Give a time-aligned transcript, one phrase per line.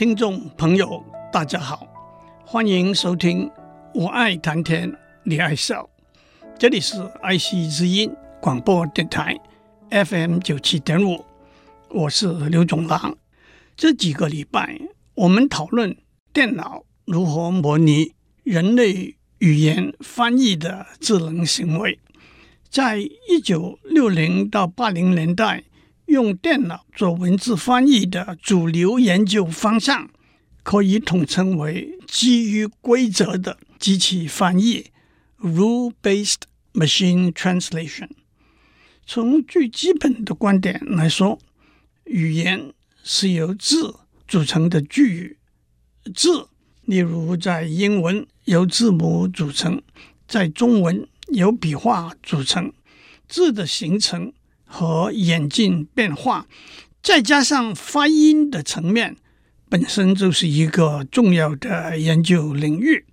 [0.00, 1.86] 听众朋友，大家好，
[2.46, 3.46] 欢迎收听
[3.92, 4.90] 《我爱谈天，
[5.24, 5.82] 你爱笑》，
[6.58, 8.10] 这里是爱惜之音
[8.40, 9.38] 广播电台
[9.90, 11.22] FM 九七点五，
[11.90, 13.14] 我是刘总郎。
[13.76, 14.80] 这几个礼拜，
[15.16, 15.94] 我们讨论
[16.32, 21.98] 电脑如何模拟人类语言翻译的智能行为。
[22.70, 25.64] 在一九六零到八零年代，
[26.10, 30.10] 用电脑做文字翻译的主流研究方向，
[30.64, 34.86] 可以统称为基于规则的机器翻译
[35.38, 36.42] （rule-based
[36.72, 38.08] machine translation）。
[39.06, 41.38] 从最基本的观点来说，
[42.06, 42.72] 语言
[43.04, 43.94] 是由字
[44.26, 45.38] 组成的句语。
[46.12, 46.48] 字，
[46.86, 49.80] 例如在英文由字母组成，
[50.26, 52.72] 在中文由笔画组成。
[53.28, 54.32] 字的形成。
[54.72, 56.46] 和演进变化，
[57.02, 59.16] 再加上发音的层面，
[59.68, 63.04] 本身就是一个重要的研究领域。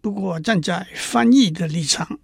[0.00, 2.20] 不过，站在翻译的立场，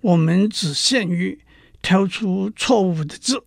[0.00, 1.38] 我们只限于
[1.82, 3.44] 挑出错误的字，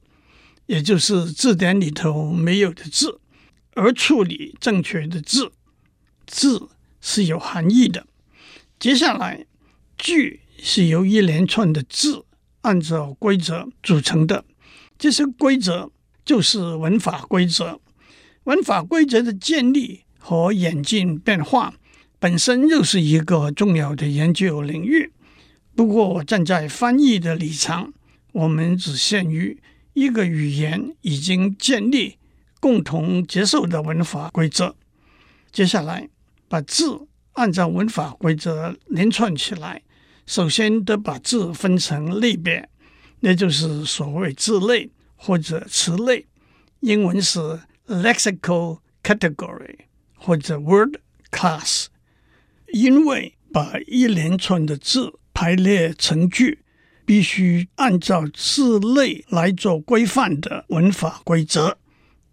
[0.67, 3.19] 也就是字典里头没有的字，
[3.73, 5.51] 而处理正确的字。
[6.27, 6.69] 字
[7.01, 8.05] 是有含义的。
[8.77, 9.45] 接下来，
[9.97, 12.25] 句是由一连串的字
[12.61, 14.45] 按照规则组成的。
[14.97, 15.91] 这些规则
[16.25, 17.79] 就是文法规则，
[18.43, 21.73] 文法规则的建立和演进变化
[22.19, 25.11] 本身又是一个重要的研究领域。
[25.75, 27.93] 不过，我站在翻译的立场，
[28.31, 29.59] 我们只限于
[29.93, 32.17] 一个语言已经建立、
[32.59, 34.75] 共同接受的文法规则。
[35.51, 36.09] 接下来，
[36.47, 39.83] 把字按照文法规则连串起来，
[40.25, 42.67] 首先得把字分成类别。
[43.19, 46.25] 那就是所谓字类或者词类，
[46.81, 47.39] 英文是
[47.87, 49.75] lexical category
[50.15, 50.97] 或者 word
[51.31, 51.87] class。
[52.73, 56.59] 因为把一连串的字排列成句，
[57.05, 61.77] 必须按照字类来做规范的文法规则。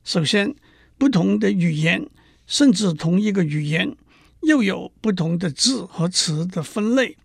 [0.03, 0.55] 首先，
[0.99, 2.09] 不同的语言，
[2.47, 3.97] 甚至同一个语言，
[4.43, 7.17] 又有不同的字和词的分类。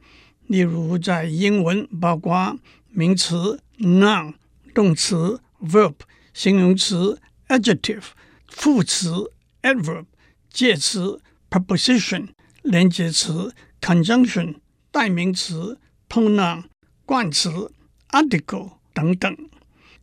[0.48, 2.58] 例如，在英文，包括
[2.92, 4.34] 名词 noun、
[4.74, 5.94] 动词 verb、
[6.34, 8.04] 形容词 adjective、
[8.48, 10.06] 副词 adverb、
[10.52, 12.30] 介词 preposition、
[12.64, 14.56] 连接词 conjunction、
[14.92, 15.80] 代名词
[16.10, 16.64] pronoun、
[17.06, 17.72] 冠词
[18.10, 19.38] article 等等，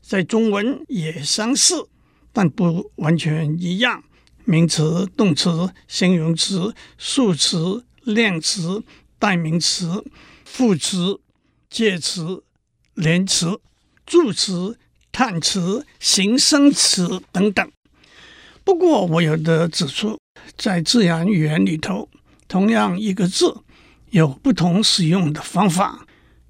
[0.00, 1.88] 在中文也相似，
[2.32, 4.04] 但不完全一样。
[4.44, 8.84] 名词、动词、形容词、数词、量词、
[9.18, 10.04] 代名词、
[10.44, 11.20] 副词、
[11.68, 12.44] 介词。
[12.96, 13.60] 连词、
[14.06, 14.78] 助词、
[15.12, 17.70] 叹词、形声词等等。
[18.64, 20.18] 不过，我有的指出，
[20.56, 22.08] 在自然语言里头，
[22.48, 23.58] 同样一个字
[24.10, 26.06] 有不同使用的方法，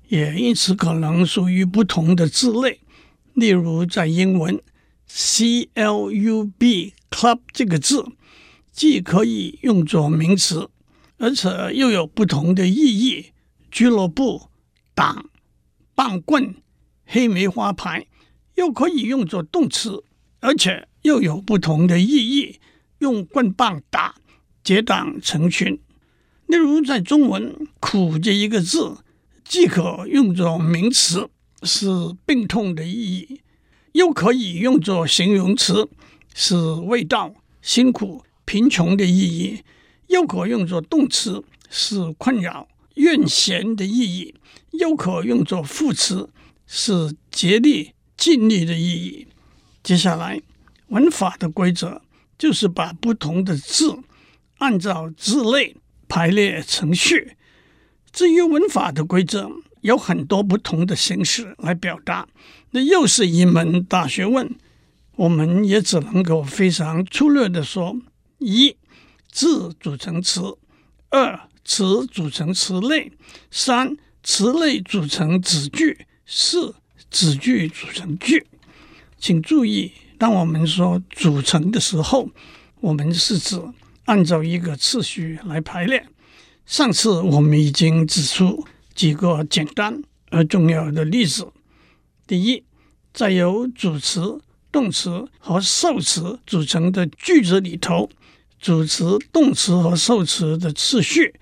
[0.09, 2.81] 也因此可能属于不同的字类。
[3.34, 4.63] 例如，在英文
[5.07, 8.07] ，C L U B club 这个字，
[8.73, 10.71] 既可以用作名词，
[11.19, 13.33] 而且又有不同的意义。
[13.71, 14.49] 俱乐部、
[14.95, 15.28] 党。
[15.97, 16.55] 棒棍、
[17.07, 18.07] 黑梅花牌，
[18.55, 20.05] 又可以用作动词，
[20.41, 22.61] 而且又有不同的意义。
[22.99, 24.15] 用棍棒打，
[24.62, 25.81] 结党成群。
[26.47, 28.99] 例如，在中文“苦”这一个字，
[29.43, 31.29] 既可用作名词，
[31.62, 31.87] 是
[32.25, 33.41] 病痛的意义；
[33.93, 35.89] 又可以用作形容词，
[36.34, 39.63] 是味道、辛苦、贫穷的意义；
[40.07, 42.69] 又可用作动词，是困扰。
[42.97, 44.34] 怨嫌的意义，
[44.73, 46.29] 又可用作副词，
[46.67, 49.27] 是竭力、尽力的意义。
[49.83, 50.43] 接下来，
[50.89, 52.03] 文法的规则
[52.37, 53.99] 就是把不同的字
[54.59, 55.77] 按照字类
[56.09, 57.37] 排列程序。
[58.12, 59.51] 至于文法的规则，
[59.83, 62.27] 有很多不同的形式来表达，
[62.71, 64.55] 那又是一门大学问。
[65.17, 67.97] 我们也只能够非常粗略地说：
[68.39, 68.77] 一，
[69.31, 70.59] 字组成词；
[71.10, 73.10] 二，词组成词类，
[73.51, 76.77] 三词类组成子句，四
[77.10, 78.47] 子句组成句。
[79.18, 82.30] 请注意，当我们说组成的时候，
[82.80, 83.60] 我们是指
[84.04, 86.07] 按照一个次序来排列。
[86.65, 88.65] 上次我们已经指出
[88.95, 91.48] 几个简单而重要的例子。
[92.28, 92.62] 第一，
[93.12, 94.41] 在由主词、
[94.71, 98.09] 动词和受词组成的句子里头，
[98.60, 101.34] 主词、动词和受词的次序。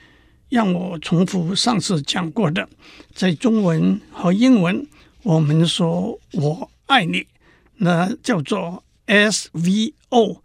[0.55, 2.69] 让我重复上次讲过的，
[3.13, 4.87] 在中文和英文，
[5.25, 7.27] 我们说我爱你，
[7.79, 10.39] 那叫做 SVO（Subject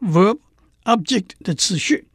[0.00, 0.38] Verb
[0.82, 2.08] object 的词序。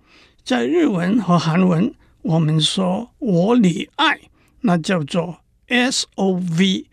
[0.44, 4.19] 在日文和韩文，我们说我你爱，
[4.59, 5.38] 那叫做
[5.69, 6.88] SOV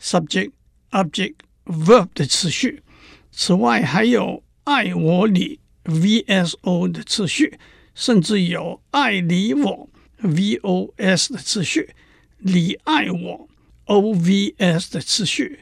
[0.00, 0.52] subject
[0.90, 1.34] object
[1.66, 2.82] verb 的词序。
[3.30, 7.58] 此外，还有爱我你 VSO 的次序，
[7.94, 9.88] 甚至有爱你我
[10.22, 11.94] VOS 的次序，
[12.38, 13.48] 你爱我
[13.86, 15.60] OVS 的次序，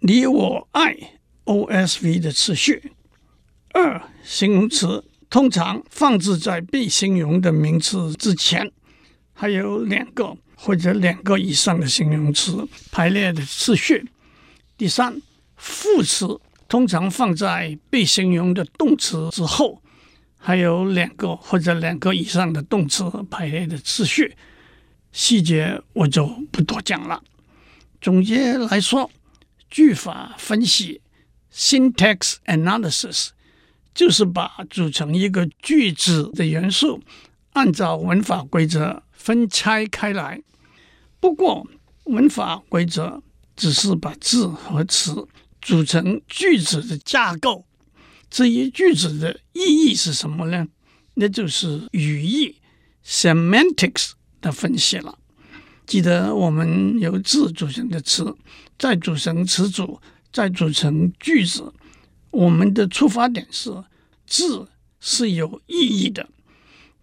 [0.00, 0.96] 你我爱
[1.44, 2.92] OSV 的次序。
[3.72, 5.04] 二、形容词。
[5.28, 8.70] 通常放置在被形容的名词之前，
[9.32, 14.08] 还有两个或者两个以上的形容词排列的次序。
[14.78, 15.20] 第三，
[15.56, 19.82] 副词通常放在被形容的动词之后，
[20.36, 24.36] 还有两个或者两个以上的动词排列的次序。
[25.12, 27.22] 细节我就不多讲了。
[28.00, 29.10] 总结来说，
[29.70, 31.00] 句法分析
[31.52, 33.28] （syntax analysis）。
[33.94, 37.02] 就是把组成一个句子的元素
[37.54, 40.42] 按照文法规则分拆开来。
[41.18, 41.66] 不过，
[42.04, 43.22] 文法规则
[43.56, 45.26] 只是把字和词
[45.62, 47.64] 组成句子的架构。
[48.30, 50.66] 至于句子的意义是什么呢？
[51.14, 52.56] 那就是语义
[53.04, 55.18] （semantics） 的分析了。
[55.86, 58.36] 记得我们由字组成的词，
[58.78, 60.00] 再组成词组，
[60.32, 61.72] 再组成句子。
[62.32, 63.72] 我们的出发点是
[64.26, 64.68] 字
[65.00, 66.28] 是有意义的，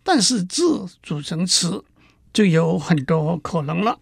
[0.04, 1.84] 但是字组成词
[2.32, 4.00] 就有很多可能了。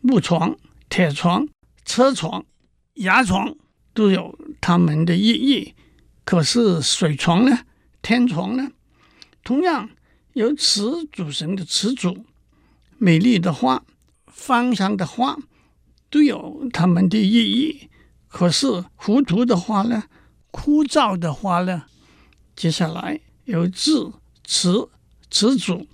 [0.00, 0.56] 木床、
[0.88, 1.46] 铁床、
[1.84, 2.46] 车床、
[2.94, 3.54] 牙床
[3.92, 5.74] 都有它们的意义，
[6.24, 7.60] 可是水床呢？
[8.00, 8.70] 天床呢？
[9.44, 9.90] 同样
[10.34, 12.24] 由词组成的词组，
[12.98, 13.84] 美丽的花、
[14.26, 15.36] 芳香的花
[16.08, 17.88] 都有它们的意义，
[18.28, 20.04] 可是糊涂的花呢？
[20.50, 21.84] 枯燥的花呢？
[22.54, 24.12] 接下来由字、
[24.44, 24.88] 词、
[25.30, 25.88] 词组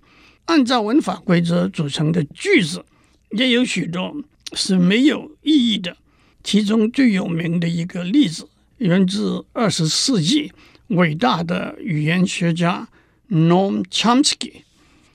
[0.45, 2.85] 按照文法规则组成的句子，
[3.31, 4.15] 也有许多
[4.53, 5.97] 是没有意义的。
[6.43, 8.49] 其中最有名的一个例子，
[8.79, 10.53] 源自二十世纪
[10.89, 12.89] 伟大的语言学家
[13.29, 14.63] Noam Chomsky。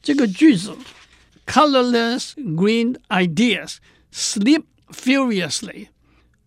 [0.02, 0.76] 这个句子
[1.46, 3.78] ：“Colorless green ideas
[4.14, 5.88] sleep furiously。”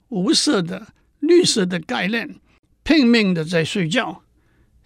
[0.08, 2.38] 无色的绿色的概念
[2.84, 4.22] 拼命的在睡觉。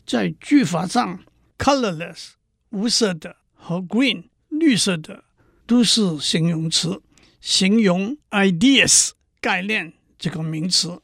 [0.07, 1.23] 在句法上
[1.59, 2.31] ，colorless
[2.71, 5.25] 无色的和 green 绿色的
[5.67, 7.03] 都是形容词，
[7.41, 9.11] 形容 ideas
[9.41, 11.01] 概念这个名词。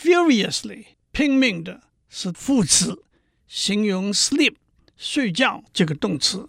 [0.00, 3.04] Furiously 拼命的是副词，
[3.46, 4.54] 形容 sleep
[4.96, 6.48] 睡觉这个动词。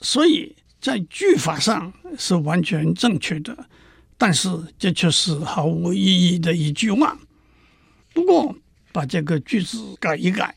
[0.00, 3.68] 所以在句法上是完全正确的，
[4.18, 4.48] 但是
[4.78, 7.18] 这却是毫无意义的一句话。
[8.12, 8.54] 不过
[8.92, 10.56] 把这个句子改一改。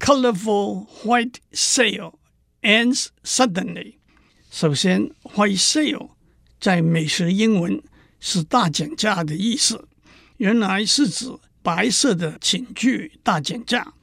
[0.00, 2.14] Colorful white sale
[2.60, 3.94] ends suddenly。
[4.50, 6.10] 首先，white sale
[6.60, 7.82] 在美式英文
[8.20, 9.88] 是大减价的意思，
[10.36, 11.32] 原来是指
[11.64, 13.94] 白色的寝具大减价。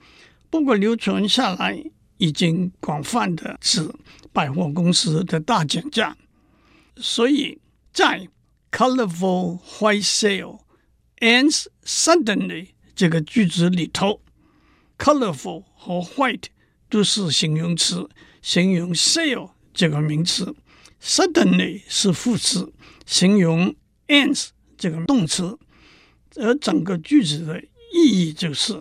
[0.49, 1.81] 不过流传下来，
[2.17, 3.89] 已经广泛的指
[4.33, 6.17] 百货公司的大减价。
[6.97, 7.57] 所以
[7.93, 8.27] 在
[8.69, 10.59] colorful white sale
[11.19, 14.21] ends suddenly 这个句子里头
[14.97, 15.63] ，colorful。
[15.83, 16.43] 和 white
[16.89, 18.07] 都是形容词，
[18.43, 20.55] 形容 sale 这个名词
[21.01, 22.71] ；suddenly 是副词，
[23.07, 23.73] 形容
[24.07, 25.57] ends 这个动词。
[26.35, 27.61] 而整个句子的
[27.93, 28.79] 意义就是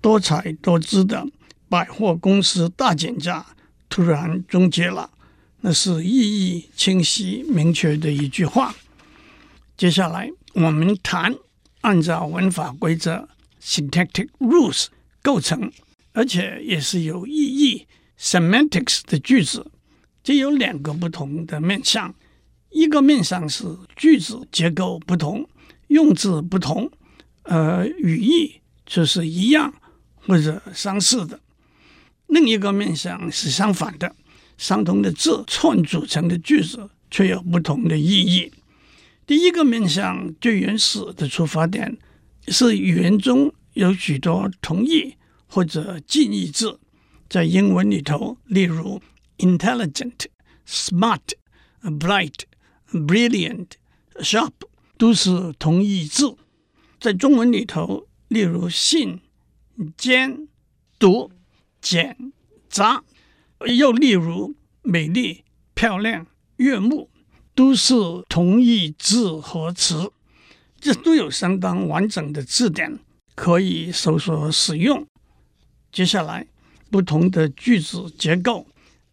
[0.00, 1.26] 多彩多姿的
[1.68, 3.46] 百货公司大减价
[3.88, 5.10] 突然终结了，
[5.60, 8.74] 那是意义清晰明确的一句话。
[9.76, 11.34] 接下来我们谈
[11.80, 13.28] 按照文法规则
[13.62, 14.86] syntactic rules
[15.22, 15.72] 构成。
[16.14, 17.86] 而且也是有意义
[18.20, 19.70] （semantics） 的句子，
[20.22, 22.14] 这有两个不同的面向。
[22.68, 23.64] 一个面向是
[23.96, 25.48] 句子结构不同，
[25.92, 26.90] 用字不同，
[27.42, 29.72] 而语义却是一样
[30.26, 31.38] 或者相似的；
[32.26, 34.14] 另一个面向是相反的，
[34.58, 38.52] 相同的字串组成的句子却有不同的意义。
[39.26, 41.96] 第一个面向最原始的出发点
[42.48, 45.14] 是语言中有许多同义。
[45.54, 46.80] 或者近义字，
[47.28, 49.02] 在英文里头，例如
[49.36, 50.24] intelligent、
[50.66, 51.20] smart、
[51.82, 52.32] bright、
[52.90, 53.66] brilliant、
[54.20, 54.52] sharp，
[55.02, 56.36] 都是同义字。
[57.00, 59.20] 在中文里头，例如信、
[59.96, 60.46] 缄、
[60.96, 61.32] 读、
[61.80, 62.32] 俭、
[62.68, 63.02] 杂，
[63.66, 65.42] 又例如美丽、
[65.74, 66.24] 漂亮、
[66.58, 67.10] 悦目，
[67.52, 67.92] 都是
[68.28, 70.12] 同义字和词。
[70.78, 73.00] 这都有相当完整的字典
[73.34, 75.04] 可以搜索使用。
[75.90, 76.46] 接下来，
[76.92, 78.68] 不同的句子结构。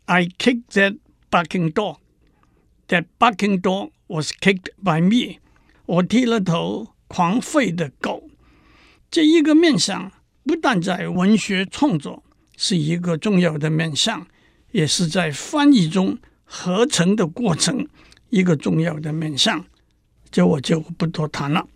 [0.05, 0.99] I kicked that
[1.31, 1.97] barking dog.
[2.89, 5.39] That barking dog was kicked by me.
[5.89, 8.29] 我剃了头狂吠的狗。
[9.09, 10.11] 这一个面向
[10.43, 12.23] 不但在文学创作
[12.55, 14.27] 是一个重要的面向，
[14.71, 17.87] 也是在翻译中合成的过程
[18.29, 19.65] 一个重要的面向。
[20.29, 21.67] 这我就不多谈了。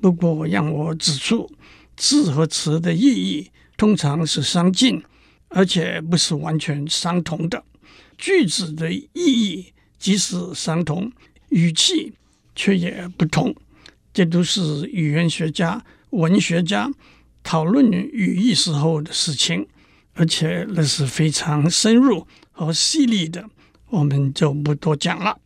[0.00, 1.50] 不过让我指出，
[1.96, 5.02] 字和词的意义通常是相近，
[5.48, 7.64] 而且不是完全相同的。
[8.16, 11.10] 句子的意义即使相同，
[11.48, 12.12] 语气
[12.60, 13.56] 却也不同。
[14.12, 16.92] 这都是语言学家、文学家
[17.42, 19.66] 讨论语义时候的事情，
[20.12, 23.48] 而且那是非常深入和细腻的，
[23.88, 25.38] 我们就不多讲了。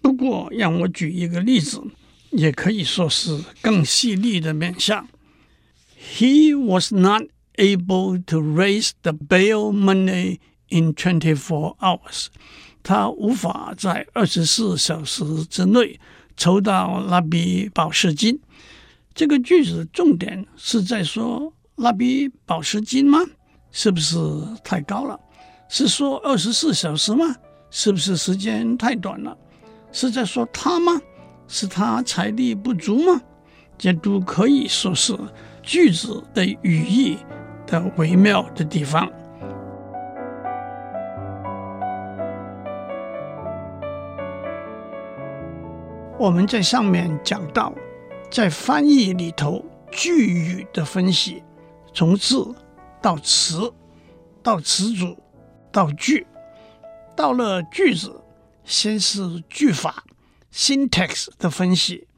[0.00, 1.82] 不过，让我举一个例子，
[2.30, 5.06] 也可以说是更细腻的面向。
[6.16, 7.24] He was not
[7.56, 10.38] able to raise the bail money
[10.70, 12.28] in twenty-four hours。
[12.82, 15.98] 他无法在二十四小时之内
[16.36, 18.40] 筹到那笔保释金。
[19.14, 23.18] 这个句子重点是在说那笔保释金吗？
[23.70, 24.16] 是不是
[24.64, 25.18] 太高了？
[25.68, 27.34] 是说二十四小时吗？
[27.70, 29.36] 是不是时间太短了？
[29.92, 30.92] 是在说他吗？
[31.46, 33.20] 是他财力不足吗？
[33.76, 35.16] 这都可以说是
[35.62, 37.18] 句子的语义
[37.66, 39.10] 的微妙的地方。
[46.18, 47.72] 我们在上面讲到，
[48.28, 51.44] 在翻译里头，句语的分析，
[51.94, 52.44] 从字
[53.00, 53.72] 到词，
[54.42, 55.16] 到词组，
[55.70, 56.26] 到句，
[57.16, 58.20] 到了句子。
[58.64, 60.04] 先是句法
[60.52, 62.08] （syntax） 的分析，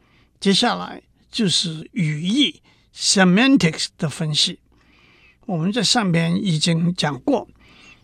[0.41, 4.59] 接下来就是语义 （semantics） 的分析。
[5.47, 7.47] 我们在上边已经讲过，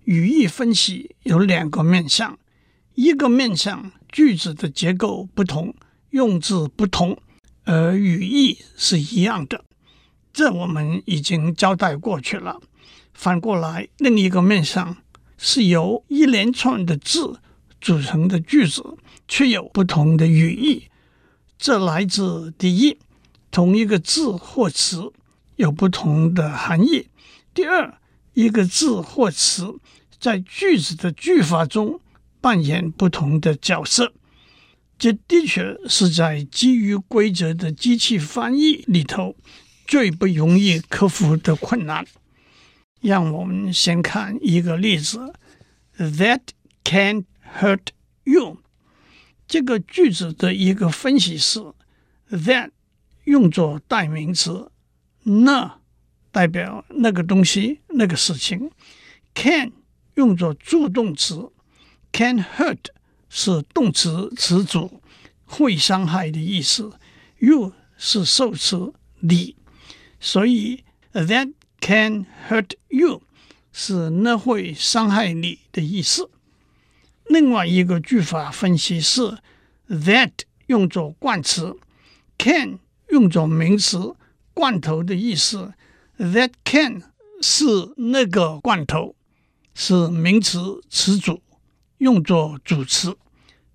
[0.05, 2.39] 语义分析有两个面向：
[2.95, 5.75] 一个面向句子的结构不同，
[6.17, 7.19] 用字不同，
[7.65, 9.63] 而语义是一样的，
[10.33, 12.59] 这我们已经交代过去了。
[13.13, 14.97] 反过来，另一个面上
[15.37, 17.39] 是由一连串的字。
[17.79, 18.97] 组成的句子
[19.29, 20.89] 却有不同的语义，
[21.57, 22.99] 这来自第一，
[23.53, 25.13] 同一个字或词
[25.55, 27.07] 有不同的含义；
[27.55, 27.99] 第二，
[28.33, 29.79] 一个字或词
[30.19, 32.01] 在句子的句法中
[32.41, 34.13] 扮演不同的角色。
[34.99, 39.37] 这的确是在基于规则的机器翻译里头
[39.87, 42.07] 最不容易克服的困难。
[43.03, 45.35] 让我们先看一个例子
[45.99, 46.41] ：That
[46.83, 47.27] can
[47.61, 47.89] hurt
[48.25, 48.59] you
[49.47, 51.61] 这个句子的一个分析是
[52.31, 52.71] ：that
[53.25, 54.73] 用作代名词，
[55.23, 55.79] 那
[56.33, 58.71] 代表那个东西、那个事情
[59.35, 59.73] ；can
[60.15, 61.53] 用作助动词
[62.13, 62.87] ，can hurt
[63.39, 65.03] 是动词词组，
[65.45, 66.99] 会伤害的意思
[67.39, 69.55] ；you 是受词你，
[70.19, 73.21] 所以 that can hurt you
[73.75, 76.31] 是那会伤害你的意思。
[77.27, 79.37] 另外一个句法分析是
[79.87, 80.33] ：that
[80.69, 81.77] 用作冠词
[82.39, 82.79] ，can
[83.11, 84.15] 用作名词，
[84.55, 85.75] 罐头的意思。
[86.19, 87.03] That can
[87.43, 89.15] 是那个罐头，
[89.75, 91.43] 是名词词组，
[91.99, 93.15] 用作主词。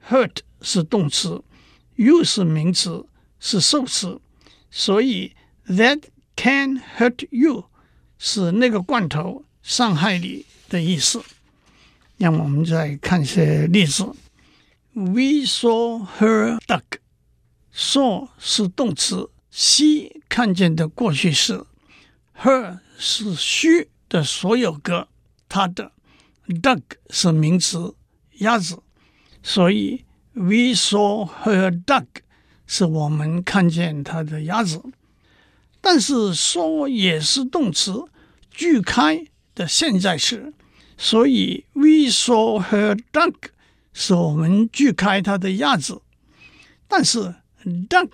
[0.09, 1.43] Hurt 是动词
[1.95, 3.05] ，you 是名词，
[3.39, 4.19] 是受词。
[4.69, 5.35] 所以
[5.67, 6.03] that
[6.35, 7.65] can hurt you
[8.17, 11.21] 是那个罐头伤害你的意思。
[12.17, 14.03] 让我们再看一些例子。
[14.93, 16.83] We saw her duck。
[17.73, 21.65] saw 是动词，see 看见的过去式
[22.41, 25.07] ，her 是虚的所有格，
[25.47, 25.93] 它的
[26.47, 27.95] duck 是名词，
[28.39, 28.81] 鸭子。
[29.43, 32.05] 所以 we saw her duck
[32.67, 34.81] 是我们看见它的鸭子。
[35.81, 38.05] 但是 saw 也是动词，
[38.51, 40.53] 句开的现在式。
[40.95, 43.33] 所以，we saw her duck
[43.91, 46.01] 是我们锯开它的鸭子，
[46.87, 47.33] 但是
[47.89, 48.09] duck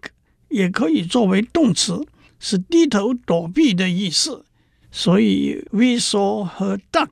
[0.48, 2.08] 也可以作为动词，
[2.40, 4.46] 是低头躲避的意思。
[4.90, 7.10] 所以，we saw her duck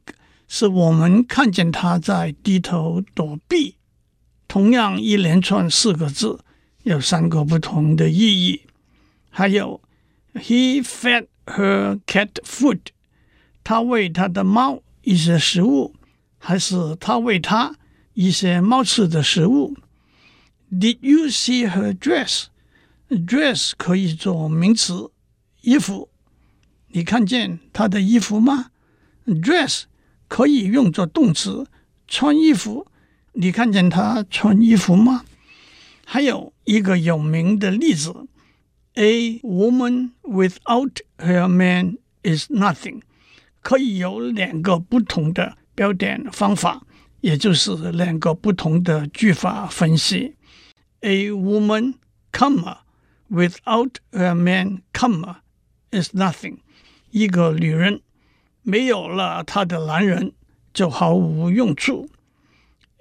[0.48, 3.76] 是我们看见她在低头躲避。
[4.56, 6.40] 同样，一连串四个字
[6.84, 8.62] 有三个不同的意义。
[9.30, 9.82] 还有
[10.36, 12.80] ，he fed her cat food，
[13.66, 14.82] 他喂他的猫。
[15.02, 15.94] 一些食物，
[16.38, 17.76] 还是他喂他
[18.14, 19.76] 一些猫吃的食物。
[20.72, 22.46] Did you see her dress?
[23.10, 25.12] Dress 可以做名词，
[25.64, 26.08] 衣服。
[26.88, 28.72] 你看见她的衣服吗
[29.28, 29.84] dress
[30.30, 31.68] 可以用作动词，
[32.08, 32.88] 穿衣服。
[33.38, 35.26] 你看见他穿衣服吗？
[36.06, 38.28] 还有一个有名的例子
[38.94, 43.02] ：A woman without her man is nothing，
[43.62, 46.84] 可以有两个不同的标点方法，
[47.20, 50.36] 也就是两个不同的句法分析。
[51.02, 51.96] A woman,
[52.32, 52.78] comma,
[53.30, 55.38] without her man, comma,
[55.92, 56.60] is nothing。
[57.12, 58.00] 一个女人
[58.62, 60.32] 没有了她的男人
[60.74, 62.10] 就毫无用处。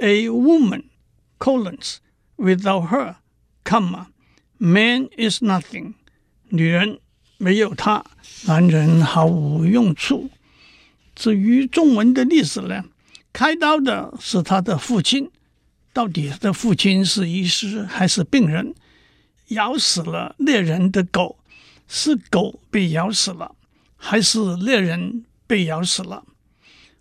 [0.07, 0.91] A woman,
[1.39, 2.01] colons,
[2.37, 3.17] without her,
[3.65, 4.09] comma,
[4.59, 5.95] man is nothing。
[6.51, 6.99] 女人
[7.39, 8.05] 没有她，
[8.47, 10.29] 男人毫无用处。
[11.15, 12.85] 至于中文的历史呢？
[13.33, 15.31] 开刀的是他的父亲，
[15.95, 18.75] 到底他的父亲是医师还是病人？
[19.49, 21.39] 咬死了猎人的狗，
[21.89, 23.55] 是狗被咬死了，
[23.97, 26.27] 还是猎人被咬死了？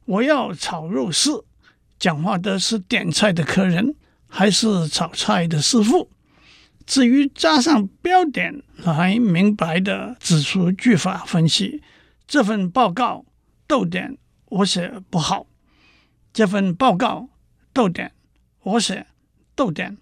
[0.05, 1.43] 我要炒肉丝。
[1.99, 3.95] 讲话的是点菜的客人，
[4.27, 6.09] 还是炒菜的师傅？
[6.85, 11.81] 至于加上标点来明白的指出句法分析，
[12.27, 13.25] 这份报告
[13.67, 15.47] 逗点我写不好。
[16.33, 17.29] 这份报告
[17.71, 18.11] 逗点
[18.63, 19.07] 我写
[19.55, 19.97] 逗点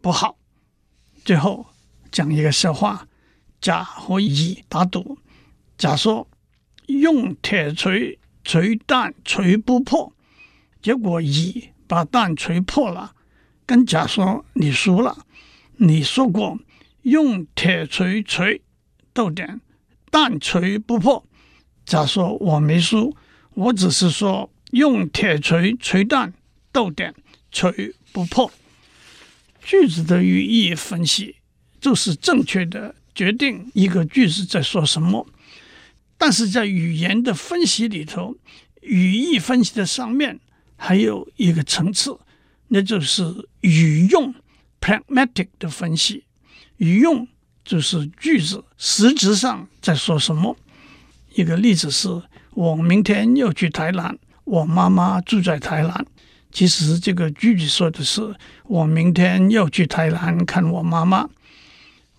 [0.00, 0.36] 不好。
[1.24, 1.66] 最后
[2.12, 3.08] 讲一个笑话：
[3.60, 5.18] 甲和乙打赌，
[5.76, 6.28] 甲说
[6.86, 10.12] 用铁锤锤蛋锤不破。
[10.82, 13.14] 结果乙把蛋锤破了，
[13.66, 15.26] 跟甲说：“你输了。
[15.76, 16.58] 你说过
[17.02, 18.62] 用铁锤锤，
[19.12, 19.60] 逗点
[20.10, 21.26] 蛋锤不破。”
[21.84, 23.16] 甲说：“我没输，
[23.54, 26.32] 我只是说用铁锤锤蛋，
[26.72, 27.14] 逗点
[27.50, 28.50] 锤不破。”
[29.62, 31.36] 句子的语义分析
[31.80, 35.26] 就是正确的决定一个句子在说什么，
[36.16, 38.36] 但是在语言的分析里头，
[38.80, 40.40] 语义分析的上面。
[40.82, 42.18] 还有一个层次，
[42.68, 43.22] 那就是
[43.60, 44.34] 语用
[44.80, 46.24] （pragmatic） 的分析。
[46.78, 47.28] 语用
[47.62, 50.56] 就是句子实质上在说什么。
[51.34, 52.08] 一个例子是：
[52.54, 56.06] 我明天要去台南，我妈妈住在台南。
[56.50, 61.28] 其实这个句子说的是：我明天要去台南看我妈妈。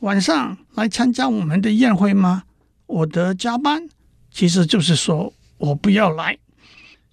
[0.01, 2.43] 晚上来参加我们的宴会吗？
[2.85, 3.89] 我得加班。
[4.31, 6.37] 其实就是说我不要来。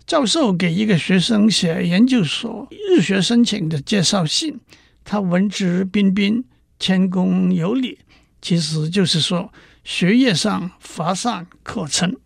[0.09, 4.59] 教授给一个学生写研究所入学申请的介绍信，
[5.05, 6.43] 他文质彬彬、
[6.81, 7.99] 谦恭有礼，
[8.41, 9.53] 其实就是说
[9.85, 12.17] 学业上乏善可陈。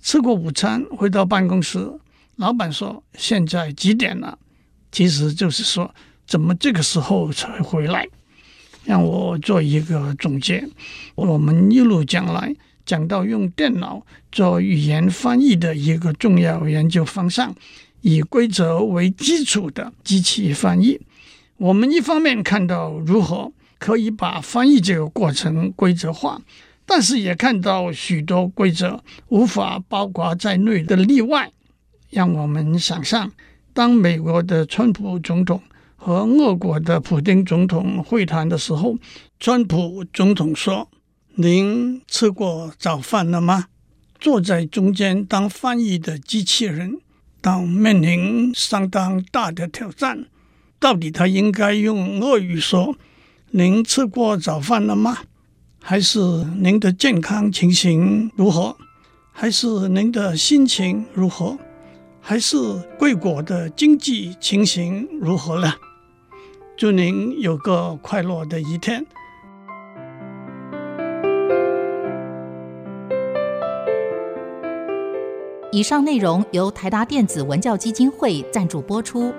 [0.00, 1.90] 吃过午餐回到办公室，
[2.36, 4.38] 老板说：“现在几点了？”
[4.92, 5.92] 其实就是说
[6.24, 8.06] 怎么这个时候才回来？
[8.84, 10.68] 让我做一个总结，
[11.16, 12.54] 我们一路讲来。
[12.88, 17.54] 讲到用电脑做语言翻译的一个重要研究方向，
[18.00, 20.98] 以规则为基础的机器翻译。
[21.58, 26.40] 我们一方面看到如何可以把翻译这个过程规则化，
[26.86, 31.52] 但是也看到许多规则无法包括在内的例外。
[32.08, 33.30] 让我们想象，
[33.74, 35.60] 当美国的川普总统
[35.94, 38.96] 和俄国的普丁总统会谈的时候，
[39.38, 40.88] 川普总统说。
[41.40, 43.66] 您吃过早饭了吗？
[44.18, 46.98] 坐在中间当翻译的机器人，
[47.40, 50.26] 当面临相当大的挑战。
[50.80, 52.96] 到底他应该用俄语说
[53.52, 55.18] ：“您吃过早饭了吗？”
[55.80, 56.18] 还是
[56.56, 58.76] 您的健康情形如何？
[59.30, 61.56] 还是您的心情如何？
[62.20, 62.56] 还是
[62.98, 65.72] 贵国的经济情形如何呢？
[66.76, 69.06] 祝您有个快乐的一天。
[75.70, 79.34] 以上内容由台达电子文教基金会赞助播出。